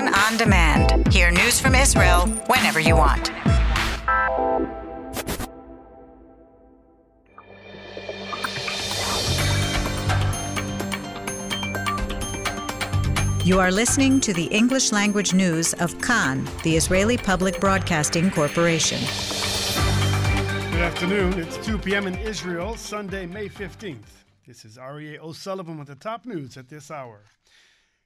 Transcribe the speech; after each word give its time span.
Kan 0.00 0.14
on 0.14 0.36
demand. 0.38 1.12
Hear 1.12 1.30
news 1.30 1.60
from 1.60 1.74
Israel 1.74 2.26
whenever 2.46 2.80
you 2.80 2.96
want. 2.96 3.28
You 13.44 13.58
are 13.60 13.70
listening 13.70 14.20
to 14.20 14.32
the 14.32 14.48
English 14.50 14.90
language 14.90 15.34
news 15.34 15.74
of 15.74 16.00
Kan, 16.00 16.48
the 16.62 16.76
Israeli 16.76 17.18
Public 17.18 17.60
Broadcasting 17.60 18.30
Corporation. 18.30 19.00
Good 20.70 20.80
afternoon. 20.80 21.38
It's 21.38 21.58
2 21.66 21.76
p.m. 21.76 22.06
in 22.06 22.16
Israel, 22.16 22.74
Sunday, 22.76 23.26
May 23.26 23.50
15th. 23.50 24.24
This 24.46 24.64
is 24.64 24.78
Aryeh 24.78 25.18
O'Sullivan 25.18 25.78
with 25.78 25.88
the 25.88 25.94
top 25.94 26.24
news 26.24 26.56
at 26.56 26.70
this 26.70 26.90
hour. 26.90 27.20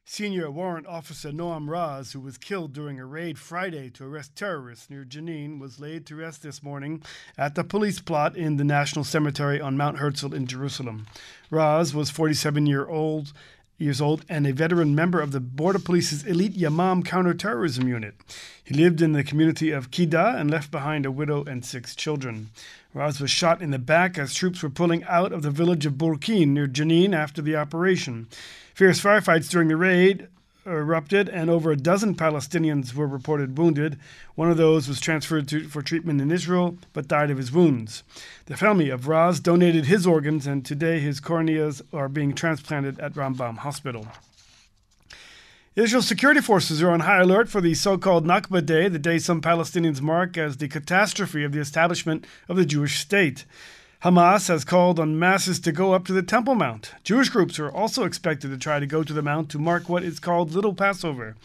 Senior 0.06 0.50
warrant 0.50 0.86
officer 0.86 1.32
Noam 1.32 1.66
Raz, 1.66 2.12
who 2.12 2.20
was 2.20 2.36
killed 2.36 2.74
during 2.74 3.00
a 3.00 3.06
raid 3.06 3.38
Friday 3.38 3.88
to 3.90 4.04
arrest 4.04 4.36
terrorists 4.36 4.90
near 4.90 5.02
Jenin, 5.02 5.58
was 5.58 5.80
laid 5.80 6.04
to 6.06 6.16
rest 6.16 6.42
this 6.42 6.62
morning 6.62 7.02
at 7.38 7.54
the 7.54 7.64
police 7.64 8.00
plot 8.00 8.36
in 8.36 8.58
the 8.58 8.64
National 8.64 9.02
Cemetery 9.02 9.62
on 9.62 9.78
Mount 9.78 9.96
Herzl 9.96 10.34
in 10.34 10.46
Jerusalem. 10.46 11.06
Raz 11.50 11.94
was 11.94 12.10
47 12.10 12.66
year 12.66 12.86
old 12.86 13.32
years 13.78 14.00
old 14.00 14.24
and 14.28 14.46
a 14.46 14.52
veteran 14.52 14.94
member 14.94 15.20
of 15.20 15.32
the 15.32 15.40
Border 15.40 15.78
Police's 15.78 16.24
elite 16.24 16.56
Yamam 16.56 17.04
counterterrorism 17.04 17.88
unit. 17.88 18.14
He 18.62 18.74
lived 18.74 19.02
in 19.02 19.12
the 19.12 19.24
community 19.24 19.70
of 19.70 19.90
Kida 19.90 20.38
and 20.38 20.50
left 20.50 20.70
behind 20.70 21.04
a 21.04 21.10
widow 21.10 21.44
and 21.44 21.64
six 21.64 21.94
children. 21.94 22.50
Raz 22.94 23.20
was 23.20 23.30
shot 23.30 23.60
in 23.60 23.70
the 23.70 23.78
back 23.78 24.16
as 24.16 24.34
troops 24.34 24.62
were 24.62 24.70
pulling 24.70 25.02
out 25.04 25.32
of 25.32 25.42
the 25.42 25.50
village 25.50 25.84
of 25.84 25.98
Burkin 25.98 26.54
near 26.54 26.68
Jenin 26.68 27.14
after 27.14 27.42
the 27.42 27.56
operation. 27.56 28.28
Fierce 28.74 29.00
firefights 29.00 29.50
during 29.50 29.68
the 29.68 29.76
raid 29.76 30.28
erupted, 30.66 31.28
and 31.28 31.50
over 31.50 31.70
a 31.70 31.76
dozen 31.76 32.14
Palestinians 32.14 32.94
were 32.94 33.06
reported 33.06 33.58
wounded. 33.58 33.98
One 34.34 34.50
of 34.50 34.56
those 34.56 34.88
was 34.88 35.00
transferred 35.00 35.48
to, 35.48 35.68
for 35.68 35.82
treatment 35.82 36.20
in 36.20 36.30
Israel, 36.30 36.78
but 36.92 37.08
died 37.08 37.30
of 37.30 37.38
his 37.38 37.52
wounds. 37.52 38.02
The 38.46 38.56
family 38.56 38.90
of 38.90 39.08
Raz 39.08 39.40
donated 39.40 39.86
his 39.86 40.06
organs, 40.06 40.46
and 40.46 40.64
today 40.64 41.00
his 41.00 41.20
corneas 41.20 41.82
are 41.92 42.08
being 42.08 42.34
transplanted 42.34 42.98
at 43.00 43.14
Rambam 43.14 43.58
Hospital. 43.58 44.08
Israel 45.76 46.02
security 46.02 46.40
forces 46.40 46.80
are 46.82 46.90
on 46.90 47.00
high 47.00 47.20
alert 47.20 47.48
for 47.48 47.60
the 47.60 47.74
so 47.74 47.98
called 47.98 48.24
Nakba 48.24 48.64
Day, 48.64 48.88
the 48.88 48.98
day 48.98 49.18
some 49.18 49.40
Palestinians 49.40 50.00
mark 50.00 50.38
as 50.38 50.56
the 50.56 50.68
catastrophe 50.68 51.42
of 51.42 51.50
the 51.50 51.58
establishment 51.58 52.24
of 52.48 52.56
the 52.56 52.64
Jewish 52.64 53.00
state. 53.00 53.44
Hamas 54.04 54.48
has 54.48 54.66
called 54.66 55.00
on 55.00 55.18
masses 55.18 55.58
to 55.60 55.72
go 55.72 55.94
up 55.94 56.04
to 56.04 56.12
the 56.12 56.22
Temple 56.22 56.54
Mount. 56.54 56.92
Jewish 57.04 57.30
groups 57.30 57.58
are 57.58 57.70
also 57.70 58.04
expected 58.04 58.50
to 58.50 58.58
try 58.58 58.78
to 58.78 58.86
go 58.86 59.02
to 59.02 59.14
the 59.14 59.22
Mount 59.22 59.48
to 59.48 59.58
mark 59.58 59.88
what 59.88 60.02
is 60.02 60.20
called 60.20 60.52
Little 60.52 60.74
Passover. 60.74 61.36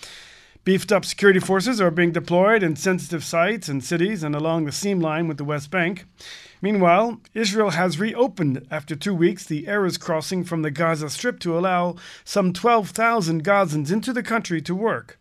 Beefed 0.66 0.92
up 0.92 1.06
security 1.06 1.40
forces 1.40 1.80
are 1.80 1.90
being 1.90 2.12
deployed 2.12 2.62
in 2.62 2.76
sensitive 2.76 3.24
sites 3.24 3.70
and 3.70 3.82
cities 3.82 4.24
and 4.24 4.36
along 4.36 4.66
the 4.66 4.74
seam 4.74 5.00
line 5.00 5.30
with 5.30 5.38
the 5.38 5.46
West 5.46 5.72
Bank. 5.72 6.04
Meanwhile, 6.62 7.22
Israel 7.34 7.70
has 7.70 7.98
reopened 7.98 8.68
after 8.70 8.94
two 8.94 9.16
weeks 9.16 9.46
the 9.46 9.64
Erez 9.64 9.98
crossing 9.98 10.44
from 10.44 10.62
the 10.62 10.70
Gaza 10.70 11.10
Strip 11.10 11.40
to 11.40 11.58
allow 11.58 11.96
some 12.26 12.52
12,000 12.52 13.42
Gazans 13.42 13.90
into 13.90 14.12
the 14.12 14.22
country 14.22 14.62
to 14.64 14.76
work. 14.76 15.18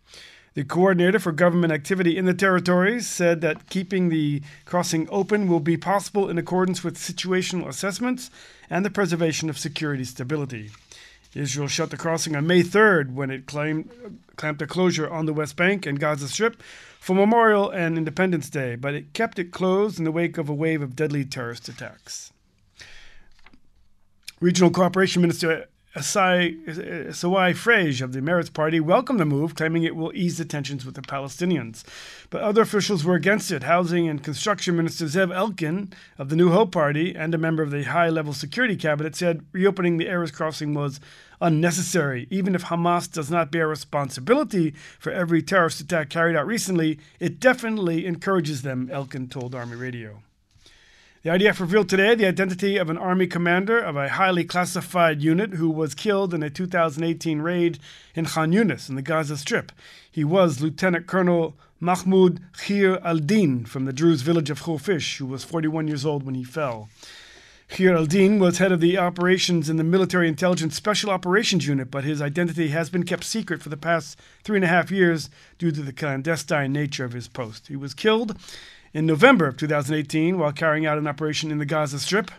The 0.58 0.64
coordinator 0.64 1.20
for 1.20 1.30
government 1.30 1.72
activity 1.72 2.16
in 2.16 2.24
the 2.24 2.34
territories 2.34 3.06
said 3.06 3.42
that 3.42 3.70
keeping 3.70 4.08
the 4.08 4.42
crossing 4.64 5.06
open 5.08 5.46
will 5.46 5.60
be 5.60 5.76
possible 5.76 6.28
in 6.28 6.36
accordance 6.36 6.82
with 6.82 6.96
situational 6.96 7.68
assessments 7.68 8.28
and 8.68 8.84
the 8.84 8.90
preservation 8.90 9.48
of 9.48 9.56
security 9.56 10.02
stability. 10.02 10.72
Israel 11.32 11.68
shut 11.68 11.90
the 11.90 11.96
crossing 11.96 12.34
on 12.34 12.48
May 12.48 12.64
3rd 12.64 13.14
when 13.14 13.30
it 13.30 13.46
claimed, 13.46 13.88
clamped 14.34 14.60
a 14.60 14.66
closure 14.66 15.08
on 15.08 15.26
the 15.26 15.32
West 15.32 15.54
Bank 15.54 15.86
and 15.86 16.00
Gaza 16.00 16.26
Strip 16.26 16.60
for 16.98 17.14
Memorial 17.14 17.70
and 17.70 17.96
Independence 17.96 18.50
Day, 18.50 18.74
but 18.74 18.94
it 18.94 19.12
kept 19.12 19.38
it 19.38 19.52
closed 19.52 20.00
in 20.00 20.04
the 20.04 20.10
wake 20.10 20.38
of 20.38 20.48
a 20.48 20.54
wave 20.54 20.82
of 20.82 20.96
deadly 20.96 21.24
terrorist 21.24 21.68
attacks. 21.68 22.32
Regional 24.40 24.72
Cooperation 24.72 25.22
Minister 25.22 25.68
Esawi 25.94 27.54
Frej 27.54 28.02
of 28.02 28.12
the 28.12 28.20
Meretz 28.20 28.52
Party 28.52 28.78
welcomed 28.78 29.18
the 29.18 29.24
move, 29.24 29.54
claiming 29.54 29.84
it 29.84 29.96
will 29.96 30.12
ease 30.14 30.36
the 30.36 30.44
tensions 30.44 30.84
with 30.84 30.94
the 30.94 31.00
Palestinians. 31.02 31.82
But 32.28 32.42
other 32.42 32.62
officials 32.62 33.04
were 33.04 33.14
against 33.14 33.50
it. 33.50 33.62
Housing 33.62 34.06
and 34.06 34.22
Construction 34.22 34.76
Minister 34.76 35.06
Zev 35.06 35.34
Elkin 35.34 35.92
of 36.18 36.28
the 36.28 36.36
New 36.36 36.50
Hope 36.50 36.72
Party 36.72 37.14
and 37.16 37.34
a 37.34 37.38
member 37.38 37.62
of 37.62 37.70
the 37.70 37.84
high 37.84 38.10
level 38.10 38.34
security 38.34 38.76
cabinet 38.76 39.16
said 39.16 39.44
reopening 39.52 39.96
the 39.96 40.06
Erez 40.06 40.32
crossing 40.32 40.74
was 40.74 41.00
unnecessary. 41.40 42.26
Even 42.30 42.54
if 42.54 42.64
Hamas 42.64 43.10
does 43.10 43.30
not 43.30 43.50
bear 43.50 43.66
responsibility 43.66 44.74
for 44.98 45.10
every 45.10 45.42
terrorist 45.42 45.80
attack 45.80 46.10
carried 46.10 46.36
out 46.36 46.46
recently, 46.46 46.98
it 47.18 47.40
definitely 47.40 48.04
encourages 48.04 48.60
them, 48.60 48.90
Elkin 48.92 49.28
told 49.28 49.54
Army 49.54 49.76
Radio. 49.76 50.22
The 51.28 51.34
IDF 51.34 51.60
revealed 51.60 51.90
today 51.90 52.14
the 52.14 52.24
identity 52.24 52.78
of 52.78 52.88
an 52.88 52.96
Army 52.96 53.26
commander 53.26 53.78
of 53.78 53.96
a 53.96 54.08
highly 54.08 54.44
classified 54.44 55.20
unit 55.20 55.52
who 55.52 55.68
was 55.68 55.94
killed 55.94 56.32
in 56.32 56.42
a 56.42 56.48
2018 56.48 57.42
raid 57.42 57.78
in 58.14 58.24
Khan 58.24 58.50
Yunis 58.50 58.88
in 58.88 58.94
the 58.94 59.02
Gaza 59.02 59.36
Strip. 59.36 59.70
He 60.10 60.24
was 60.24 60.62
Lieutenant 60.62 61.06
Colonel 61.06 61.54
Mahmoud 61.80 62.40
Khir 62.54 62.98
al 63.04 63.18
Din 63.18 63.66
from 63.66 63.84
the 63.84 63.92
Druze 63.92 64.22
village 64.22 64.48
of 64.48 64.62
Hurfeish, 64.62 65.18
who 65.18 65.26
was 65.26 65.44
41 65.44 65.86
years 65.86 66.06
old 66.06 66.22
when 66.22 66.34
he 66.34 66.44
fell. 66.44 66.88
Khir 67.68 67.94
al 67.94 68.06
Din 68.06 68.38
was 68.38 68.56
head 68.56 68.72
of 68.72 68.80
the 68.80 68.96
operations 68.96 69.68
in 69.68 69.76
the 69.76 69.84
Military 69.84 70.28
Intelligence 70.28 70.76
Special 70.76 71.10
Operations 71.10 71.66
Unit, 71.66 71.90
but 71.90 72.04
his 72.04 72.22
identity 72.22 72.68
has 72.68 72.88
been 72.88 73.02
kept 73.02 73.24
secret 73.24 73.60
for 73.60 73.68
the 73.68 73.76
past 73.76 74.18
three 74.44 74.56
and 74.56 74.64
a 74.64 74.68
half 74.68 74.90
years 74.90 75.28
due 75.58 75.72
to 75.72 75.82
the 75.82 75.92
clandestine 75.92 76.72
nature 76.72 77.04
of 77.04 77.12
his 77.12 77.28
post. 77.28 77.68
He 77.68 77.76
was 77.76 77.92
killed 77.92 78.34
in 78.92 79.06
November 79.06 79.46
of 79.46 79.56
2018 79.56 80.38
while 80.38 80.52
carrying 80.52 80.86
out 80.86 80.98
an 80.98 81.06
operation 81.06 81.50
in 81.50 81.58
the 81.58 81.66
Gaza 81.66 81.98
Strip. 81.98 82.30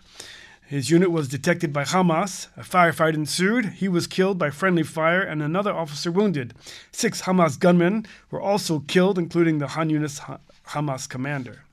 His 0.65 0.91
unit 0.91 1.11
was 1.11 1.27
detected 1.27 1.73
by 1.73 1.83
Hamas. 1.83 2.47
A 2.55 2.61
firefight 2.61 3.15
ensued. 3.15 3.65
He 3.65 3.87
was 3.87 4.05
killed 4.05 4.37
by 4.37 4.51
friendly 4.51 4.83
fire 4.83 5.21
and 5.21 5.41
another 5.41 5.73
officer 5.73 6.11
wounded. 6.11 6.53
Six 6.91 7.23
Hamas 7.23 7.59
gunmen 7.59 8.05
were 8.29 8.39
also 8.39 8.79
killed, 8.81 9.17
including 9.17 9.57
the 9.57 9.65
Khan 9.65 9.89
Yunis 9.89 10.39
Hamas 10.67 11.09
commander. 11.09 11.63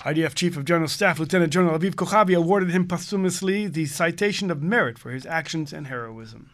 IDF 0.00 0.34
Chief 0.34 0.56
of 0.56 0.64
General 0.64 0.88
Staff 0.88 1.20
Lieutenant 1.20 1.52
General 1.52 1.78
Aviv 1.78 1.94
Kochavi 1.94 2.36
awarded 2.36 2.70
him 2.70 2.88
posthumously 2.88 3.68
the 3.68 3.86
Citation 3.86 4.50
of 4.50 4.60
Merit 4.60 4.98
for 4.98 5.12
his 5.12 5.24
actions 5.24 5.72
and 5.72 5.86
heroism. 5.86 6.50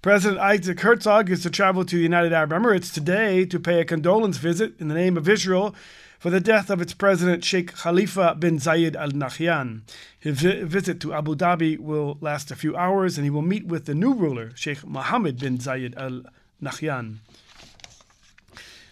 President 0.00 0.38
Isaac 0.38 0.78
Herzog 0.78 1.28
is 1.28 1.42
to 1.42 1.50
travel 1.50 1.84
to 1.84 1.96
the 1.96 2.02
United 2.02 2.32
Arab 2.32 2.50
Emirates 2.50 2.94
today 2.94 3.44
to 3.44 3.58
pay 3.58 3.80
a 3.80 3.84
condolence 3.84 4.36
visit 4.36 4.74
in 4.78 4.86
the 4.86 4.94
name 4.94 5.16
of 5.16 5.28
Israel 5.28 5.74
for 6.20 6.30
the 6.30 6.38
death 6.38 6.70
of 6.70 6.80
its 6.80 6.94
president 6.94 7.44
Sheikh 7.44 7.74
Khalifa 7.74 8.36
bin 8.38 8.58
Zayed 8.58 8.94
Al 8.94 9.10
Nahyan. 9.10 9.80
His 10.16 10.40
vi- 10.40 10.62
visit 10.62 11.00
to 11.00 11.14
Abu 11.14 11.34
Dhabi 11.34 11.80
will 11.80 12.16
last 12.20 12.52
a 12.52 12.56
few 12.56 12.76
hours 12.76 13.18
and 13.18 13.24
he 13.24 13.30
will 13.30 13.42
meet 13.42 13.66
with 13.66 13.86
the 13.86 13.94
new 13.94 14.14
ruler, 14.14 14.52
Sheikh 14.54 14.86
Mohammed 14.86 15.40
bin 15.40 15.58
Zayed 15.58 15.96
Al 15.96 16.22
Nahyan. 16.62 17.16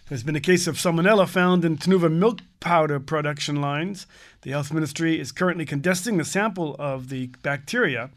There's 0.09 0.23
been 0.23 0.35
a 0.35 0.41
case 0.41 0.67
of 0.67 0.75
salmonella 0.75 1.27
found 1.27 1.63
in 1.63 1.77
Tnuva 1.77 2.11
milk 2.11 2.39
powder 2.59 2.99
production 2.99 3.61
lines. 3.61 4.07
The 4.41 4.51
health 4.51 4.73
ministry 4.73 5.21
is 5.21 5.31
currently 5.31 5.65
contesting 5.65 6.17
the 6.17 6.25
sample 6.25 6.75
of 6.77 7.07
the 7.07 7.27
bacteria 7.43 8.09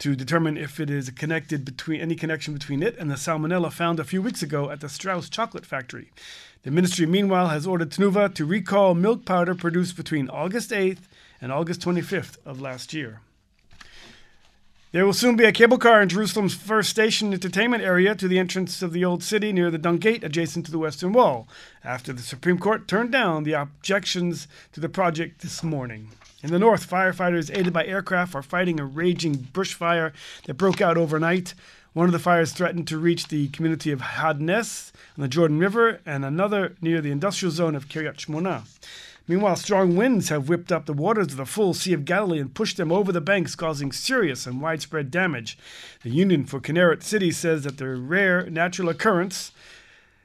to 0.00 0.16
determine 0.16 0.56
if 0.56 0.80
it 0.80 0.90
is 0.90 1.10
connected 1.10 1.64
between 1.64 2.00
any 2.00 2.16
connection 2.16 2.54
between 2.54 2.82
it 2.82 2.96
and 2.98 3.10
the 3.10 3.16
salmonella 3.16 3.70
found 3.70 4.00
a 4.00 4.04
few 4.04 4.22
weeks 4.22 4.42
ago 4.42 4.70
at 4.70 4.80
the 4.80 4.88
Strauss 4.88 5.28
chocolate 5.28 5.66
factory. 5.66 6.10
The 6.62 6.70
ministry, 6.70 7.06
meanwhile, 7.06 7.48
has 7.48 7.66
ordered 7.66 7.90
Tnuva 7.90 8.34
to 8.34 8.44
recall 8.46 8.94
milk 8.94 9.24
powder 9.26 9.54
produced 9.54 9.96
between 9.96 10.30
August 10.30 10.70
8th 10.70 11.02
and 11.40 11.52
August 11.52 11.82
25th 11.82 12.38
of 12.46 12.60
last 12.60 12.94
year. 12.94 13.20
There 14.92 15.06
will 15.06 15.12
soon 15.12 15.36
be 15.36 15.44
a 15.44 15.52
cable 15.52 15.78
car 15.78 16.02
in 16.02 16.08
Jerusalem's 16.08 16.56
first 16.56 16.90
station 16.90 17.32
entertainment 17.32 17.84
area 17.84 18.12
to 18.16 18.26
the 18.26 18.40
entrance 18.40 18.82
of 18.82 18.92
the 18.92 19.04
Old 19.04 19.22
City 19.22 19.52
near 19.52 19.70
the 19.70 19.78
Dung 19.78 19.98
Gate 19.98 20.24
adjacent 20.24 20.66
to 20.66 20.72
the 20.72 20.80
Western 20.80 21.12
Wall, 21.12 21.46
after 21.84 22.12
the 22.12 22.22
Supreme 22.22 22.58
Court 22.58 22.88
turned 22.88 23.12
down 23.12 23.44
the 23.44 23.52
objections 23.52 24.48
to 24.72 24.80
the 24.80 24.88
project 24.88 25.42
this 25.42 25.62
morning. 25.62 26.08
In 26.42 26.50
the 26.50 26.58
north, 26.58 26.90
firefighters 26.90 27.56
aided 27.56 27.72
by 27.72 27.86
aircraft 27.86 28.34
are 28.34 28.42
fighting 28.42 28.80
a 28.80 28.84
raging 28.84 29.36
bushfire 29.36 30.12
that 30.46 30.54
broke 30.54 30.80
out 30.80 30.98
overnight. 30.98 31.54
One 31.92 32.06
of 32.06 32.12
the 32.12 32.18
fires 32.18 32.52
threatened 32.52 32.88
to 32.88 32.98
reach 32.98 33.28
the 33.28 33.46
community 33.50 33.92
of 33.92 34.00
Hadnes 34.00 34.90
on 35.16 35.22
the 35.22 35.28
Jordan 35.28 35.60
River 35.60 36.00
and 36.04 36.24
another 36.24 36.74
near 36.80 37.00
the 37.00 37.12
industrial 37.12 37.52
zone 37.52 37.76
of 37.76 37.88
Kiryat 37.88 38.16
Shmona. 38.16 38.62
Meanwhile, 39.28 39.56
strong 39.56 39.96
winds 39.96 40.28
have 40.28 40.48
whipped 40.48 40.72
up 40.72 40.86
the 40.86 40.92
waters 40.92 41.28
of 41.28 41.36
the 41.36 41.46
full 41.46 41.74
Sea 41.74 41.92
of 41.92 42.04
Galilee 42.04 42.40
and 42.40 42.54
pushed 42.54 42.76
them 42.76 42.90
over 42.90 43.12
the 43.12 43.20
banks, 43.20 43.54
causing 43.54 43.92
serious 43.92 44.46
and 44.46 44.60
widespread 44.60 45.10
damage. 45.10 45.56
The 46.02 46.10
Union 46.10 46.44
for 46.44 46.60
Kinneret 46.60 47.02
City 47.02 47.30
says 47.30 47.64
that 47.64 47.78
the 47.78 47.88
rare 47.88 48.48
natural 48.50 48.88
occurrence 48.88 49.52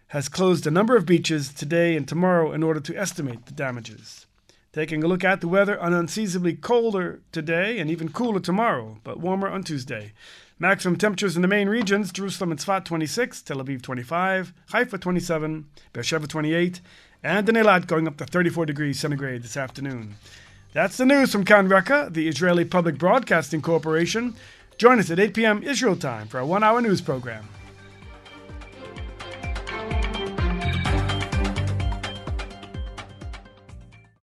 has 0.07 0.29
closed 0.29 0.65
a 0.65 0.71
number 0.71 0.95
of 0.95 1.05
beaches 1.05 1.53
today 1.53 1.95
and 1.95 2.07
tomorrow 2.07 2.51
in 2.51 2.63
order 2.63 2.79
to 2.79 2.97
estimate 2.97 3.45
the 3.45 3.53
damages. 3.53 4.25
Taking 4.71 5.03
a 5.03 5.07
look 5.07 5.23
at 5.23 5.39
the 5.39 5.47
weather, 5.47 5.75
unseasonably 5.79 6.53
colder 6.53 7.21
today 7.31 7.79
and 7.79 7.89
even 7.89 8.11
cooler 8.11 8.39
tomorrow, 8.39 8.99
but 9.03 9.19
warmer 9.19 9.47
on 9.47 9.63
Tuesday. 9.63 10.11
Maximum 10.59 10.97
temperatures 10.97 11.35
in 11.35 11.41
the 11.41 11.47
main 11.47 11.67
regions 11.67 12.11
Jerusalem 12.11 12.51
and 12.51 12.59
Tzfat 12.59 12.85
26, 12.85 13.41
Tel 13.41 13.57
Aviv 13.57 13.81
25, 13.81 14.53
Haifa 14.71 14.97
27, 14.97 15.65
Beersheba 15.91 16.27
28, 16.27 16.81
and 17.25 17.47
Eilat 17.47 17.87
going 17.87 18.07
up 18.07 18.17
to 18.17 18.25
34 18.25 18.67
degrees 18.67 18.99
centigrade 18.99 19.41
this 19.41 19.57
afternoon. 19.57 20.15
That's 20.73 20.97
the 20.97 21.07
news 21.07 21.31
from 21.31 21.43
Kan 21.43 21.67
Reka, 21.67 22.09
the 22.11 22.27
Israeli 22.27 22.65
Public 22.65 22.99
Broadcasting 22.99 23.63
Corporation. 23.63 24.35
Join 24.77 24.99
us 24.99 25.09
at 25.09 25.19
8 25.19 25.33
p.m. 25.33 25.63
Israel 25.63 25.95
time 25.95 26.27
for 26.27 26.37
our 26.37 26.45
one 26.45 26.63
hour 26.63 26.81
news 26.81 27.01
program. 27.01 27.47